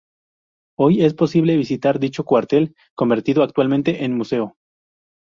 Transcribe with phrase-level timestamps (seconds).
[0.79, 4.55] Hoy es posible visitar dicho cuartel convertido actualmente en museo.